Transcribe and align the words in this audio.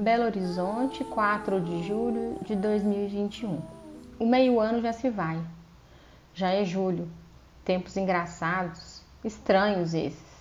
Belo 0.00 0.26
Horizonte, 0.26 1.02
4 1.02 1.60
de 1.60 1.82
julho 1.82 2.38
de 2.42 2.54
2021. 2.54 3.60
O 4.16 4.26
meio 4.26 4.60
ano 4.60 4.80
já 4.80 4.92
se 4.92 5.10
vai. 5.10 5.42
Já 6.32 6.50
é 6.50 6.64
julho. 6.64 7.10
Tempos 7.64 7.96
engraçados, 7.96 9.02
estranhos 9.24 9.94
esses. 9.94 10.38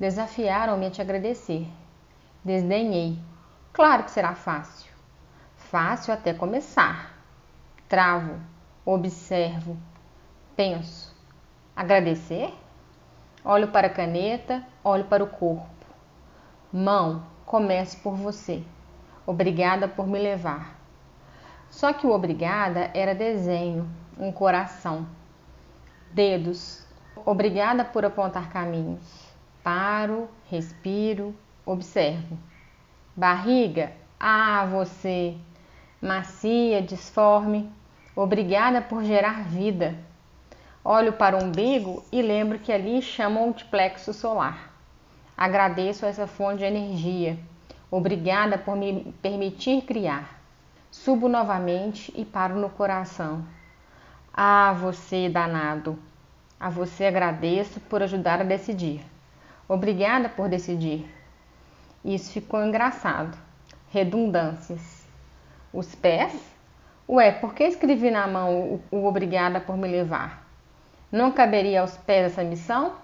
Desafiaram-me 0.00 0.86
a 0.86 0.90
te 0.90 1.00
agradecer. 1.00 1.64
Desdenhei. 2.44 3.16
Claro 3.72 4.02
que 4.02 4.10
será 4.10 4.34
fácil. 4.34 4.90
Fácil 5.54 6.12
até 6.12 6.34
começar. 6.34 7.14
Travo, 7.88 8.34
observo, 8.84 9.76
penso. 10.56 11.14
Agradecer? 11.76 12.52
Olho 13.44 13.68
para 13.68 13.86
a 13.86 13.90
caneta, 13.90 14.60
olho 14.82 15.04
para 15.04 15.22
o 15.22 15.28
corpo. 15.28 15.68
Mão, 16.72 17.30
comece 17.52 17.98
por 17.98 18.14
você. 18.14 18.62
Obrigada 19.26 19.86
por 19.86 20.06
me 20.06 20.18
levar. 20.18 20.74
Só 21.68 21.92
que 21.92 22.06
o 22.06 22.10
obrigada 22.10 22.90
era 22.94 23.14
desenho, 23.14 23.86
um 24.18 24.32
coração. 24.32 25.06
Dedos, 26.10 26.82
obrigada 27.26 27.84
por 27.84 28.06
apontar 28.06 28.48
caminhos. 28.48 29.02
Paro, 29.62 30.30
respiro, 30.50 31.36
observo. 31.66 32.38
Barriga, 33.14 33.92
ah, 34.18 34.64
você. 34.64 35.36
Macia, 36.00 36.80
disforme, 36.80 37.70
obrigada 38.16 38.80
por 38.80 39.04
gerar 39.04 39.44
vida. 39.44 39.94
Olho 40.82 41.12
para 41.12 41.36
o 41.36 41.44
umbigo 41.44 42.02
e 42.10 42.22
lembro 42.22 42.58
que 42.58 42.72
ali 42.72 43.02
chamam 43.02 43.52
de 43.52 43.66
plexo 43.66 44.14
solar. 44.14 44.71
Agradeço 45.42 46.06
essa 46.06 46.24
fonte 46.28 46.58
de 46.58 46.66
energia. 46.66 47.36
Obrigada 47.90 48.56
por 48.56 48.76
me 48.76 49.12
permitir 49.20 49.82
criar. 49.82 50.40
Subo 50.88 51.28
novamente 51.28 52.12
e 52.14 52.24
paro 52.24 52.54
no 52.60 52.70
coração. 52.70 53.44
Ah, 54.32 54.72
você 54.72 55.28
danado! 55.28 55.98
A 56.60 56.70
você 56.70 57.06
agradeço 57.06 57.80
por 57.80 58.04
ajudar 58.04 58.40
a 58.40 58.44
decidir. 58.44 59.04
Obrigada 59.68 60.28
por 60.28 60.48
decidir. 60.48 61.12
Isso 62.04 62.30
ficou 62.30 62.64
engraçado. 62.64 63.36
Redundâncias. 63.90 65.04
Os 65.72 65.92
pés? 65.92 66.40
Ué, 67.08 67.32
por 67.32 67.52
que 67.52 67.64
escrevi 67.64 68.12
na 68.12 68.28
mão 68.28 68.80
o, 68.92 68.96
o 68.96 69.06
obrigada 69.06 69.60
por 69.60 69.76
me 69.76 69.88
levar? 69.88 70.46
Não 71.10 71.32
caberia 71.32 71.80
aos 71.80 71.96
pés 71.96 72.26
essa 72.26 72.44
missão? 72.44 72.94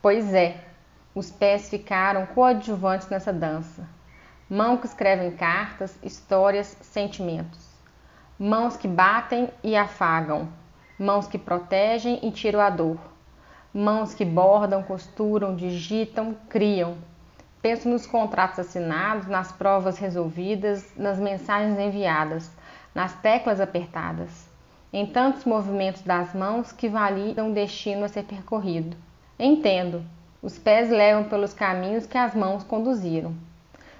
Pois 0.00 0.32
é, 0.32 0.67
os 1.18 1.32
pés 1.32 1.68
ficaram 1.68 2.26
coadjuvantes 2.26 3.08
nessa 3.08 3.32
dança. 3.32 3.88
Mãos 4.48 4.80
que 4.80 4.86
escrevem 4.86 5.32
cartas, 5.32 5.98
histórias, 6.00 6.76
sentimentos. 6.80 7.58
Mãos 8.38 8.76
que 8.76 8.86
batem 8.86 9.50
e 9.64 9.74
afagam. 9.74 10.48
Mãos 10.96 11.26
que 11.26 11.36
protegem 11.36 12.20
e 12.22 12.30
tiram 12.30 12.60
a 12.60 12.70
dor. 12.70 12.98
Mãos 13.74 14.14
que 14.14 14.24
bordam, 14.24 14.80
costuram, 14.80 15.56
digitam, 15.56 16.36
criam. 16.48 16.96
Penso 17.60 17.88
nos 17.88 18.06
contratos 18.06 18.60
assinados, 18.60 19.26
nas 19.26 19.50
provas 19.50 19.98
resolvidas, 19.98 20.92
nas 20.96 21.18
mensagens 21.18 21.76
enviadas, 21.80 22.48
nas 22.94 23.12
teclas 23.14 23.60
apertadas, 23.60 24.48
em 24.92 25.04
tantos 25.04 25.44
movimentos 25.44 26.02
das 26.02 26.32
mãos 26.32 26.70
que 26.70 26.88
validam 26.88 27.50
o 27.50 27.54
destino 27.54 28.04
a 28.04 28.08
ser 28.08 28.22
percorrido. 28.22 28.96
Entendo, 29.36 30.04
os 30.42 30.58
pés 30.58 30.88
levam 30.88 31.24
pelos 31.24 31.52
caminhos 31.52 32.06
que 32.06 32.16
as 32.16 32.34
mãos 32.34 32.62
conduziram. 32.62 33.34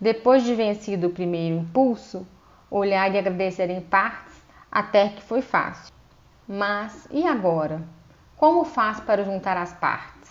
Depois 0.00 0.42
de 0.44 0.54
vencido 0.54 1.08
o 1.08 1.12
primeiro 1.12 1.56
impulso, 1.56 2.26
olhar 2.70 3.12
e 3.12 3.18
agradecer 3.18 3.68
em 3.68 3.80
partes, 3.80 4.34
até 4.70 5.08
que 5.08 5.22
foi 5.22 5.42
fácil. 5.42 5.92
Mas 6.46 7.08
e 7.10 7.26
agora? 7.26 7.82
Como 8.36 8.64
faz 8.64 9.00
para 9.00 9.24
juntar 9.24 9.56
as 9.56 9.72
partes? 9.74 10.30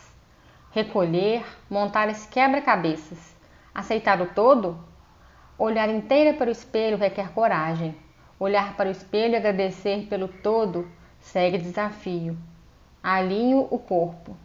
Recolher, 0.72 1.46
montar 1.70 2.10
esse 2.10 2.28
quebra-cabeças, 2.28 3.36
aceitar 3.74 4.22
o 4.22 4.28
todo? 4.28 4.80
Olhar 5.58 5.90
inteira 5.90 6.34
para 6.34 6.48
o 6.48 6.52
espelho 6.52 6.98
requer 6.98 7.32
coragem. 7.34 7.96
Olhar 8.40 8.78
para 8.78 8.88
o 8.88 8.92
espelho 8.92 9.34
e 9.34 9.36
agradecer 9.36 10.08
pelo 10.08 10.30
todo 10.30 10.90
segue 11.20 11.58
desafio. 11.58 12.38
Alinho 13.04 13.68
o 13.70 13.78
corpo. 13.78 14.36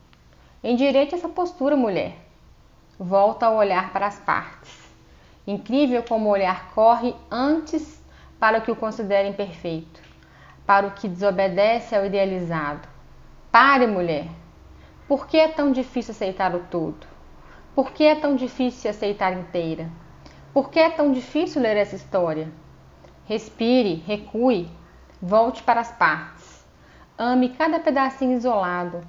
Endireite 0.67 1.15
essa 1.15 1.29
postura, 1.29 1.77
mulher. 1.77 2.17
Volta 2.99 3.45
a 3.45 3.51
olhar 3.51 3.93
para 3.93 4.07
as 4.07 4.19
partes. 4.19 4.91
Incrível 5.47 6.03
como 6.03 6.31
o 6.31 6.33
olhar 6.33 6.71
corre 6.75 7.15
antes 7.31 8.03
para 8.41 8.57
o 8.57 8.63
que 8.63 8.71
o 8.71 8.77
considera 8.77 9.29
imperfeito, 9.29 10.01
para 10.65 10.87
o 10.87 10.93
que 10.93 11.07
desobedece 11.07 11.95
ao 11.95 12.07
idealizado. 12.07 12.89
Pare, 13.53 13.87
mulher. 13.87 14.27
Por 15.07 15.27
que 15.27 15.37
é 15.37 15.49
tão 15.49 15.71
difícil 15.71 16.13
aceitar 16.13 16.55
o 16.55 16.61
todo? 16.61 17.07
Por 17.75 17.93
que 17.93 18.05
é 18.05 18.15
tão 18.15 18.35
difícil 18.35 18.91
aceitar 18.91 19.35
inteira? 19.35 19.91
Por 20.55 20.71
que 20.71 20.81
é 20.81 20.89
tão 20.89 21.13
difícil 21.13 21.61
ler 21.61 21.77
essa 21.77 21.95
história? 21.95 22.51
Respire, 23.27 24.03
recue, 24.07 24.71
volte 25.21 25.63
para 25.63 25.83
as 25.83 25.93
partes. 25.93 26.65
Ame 27.19 27.51
cada 27.51 27.79
pedacinho 27.81 28.33
isolado. 28.33 29.03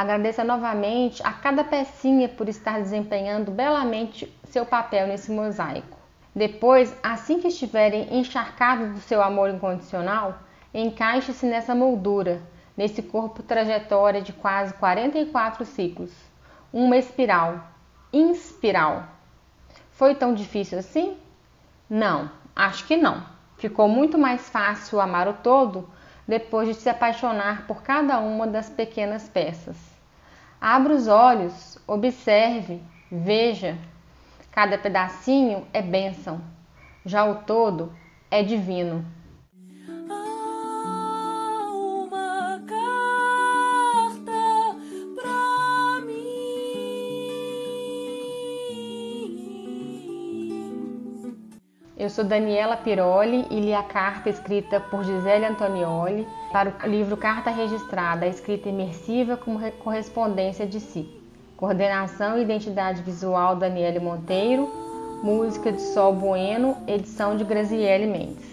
Agradeça 0.00 0.42
novamente 0.42 1.22
a 1.22 1.30
cada 1.30 1.62
pecinha 1.62 2.26
por 2.26 2.48
estar 2.48 2.80
desempenhando 2.80 3.50
belamente 3.50 4.34
seu 4.44 4.64
papel 4.64 5.06
nesse 5.06 5.30
mosaico. 5.30 5.98
Depois, 6.34 6.96
assim 7.02 7.38
que 7.38 7.48
estiverem 7.48 8.08
encharcados 8.18 8.94
do 8.94 9.00
seu 9.00 9.20
amor 9.20 9.50
incondicional, 9.50 10.38
encaixe-se 10.72 11.44
nessa 11.44 11.74
moldura, 11.74 12.40
nesse 12.74 13.02
corpo 13.02 13.42
trajetória 13.42 14.22
de 14.22 14.32
quase 14.32 14.72
44 14.72 15.66
ciclos. 15.66 16.10
Uma 16.72 16.96
espiral, 16.96 17.62
inspiral. 18.10 19.04
Foi 19.90 20.14
tão 20.14 20.32
difícil 20.32 20.78
assim? 20.78 21.14
Não, 21.90 22.30
acho 22.56 22.86
que 22.86 22.96
não. 22.96 23.22
Ficou 23.58 23.86
muito 23.86 24.16
mais 24.16 24.48
fácil 24.48 24.98
amar 24.98 25.28
o 25.28 25.34
todo 25.34 25.86
depois 26.26 26.68
de 26.68 26.74
se 26.74 26.88
apaixonar 26.88 27.66
por 27.66 27.82
cada 27.82 28.18
uma 28.18 28.46
das 28.46 28.70
pequenas 28.70 29.28
peças. 29.28 29.89
Abra 30.60 30.92
os 30.92 31.08
olhos, 31.08 31.78
observe, 31.86 32.82
veja. 33.10 33.78
Cada 34.50 34.76
pedacinho 34.76 35.66
é 35.72 35.80
bênção, 35.80 36.42
já 37.02 37.24
o 37.24 37.36
todo 37.36 37.90
é 38.30 38.42
divino. 38.42 39.02
Eu 52.00 52.08
sou 52.08 52.24
Daniela 52.24 52.78
Piroli 52.78 53.46
e 53.50 53.60
li 53.60 53.74
a 53.74 53.82
carta 53.82 54.30
escrita 54.30 54.80
por 54.80 55.04
Gisele 55.04 55.44
Antonioli 55.44 56.26
para 56.50 56.74
o 56.82 56.88
livro 56.88 57.14
Carta 57.14 57.50
Registrada, 57.50 58.26
escrita 58.26 58.70
imersiva 58.70 59.36
como 59.36 59.58
re- 59.58 59.72
correspondência 59.72 60.66
de 60.66 60.80
si. 60.80 61.06
Coordenação 61.58 62.38
e 62.38 62.42
identidade 62.42 63.02
visual 63.02 63.54
Daniele 63.54 64.00
Monteiro, 64.00 64.66
música 65.22 65.70
de 65.70 65.82
Sol 65.82 66.14
Bueno, 66.14 66.74
edição 66.86 67.36
de 67.36 67.44
Graziele 67.44 68.06
Mendes. 68.06 68.48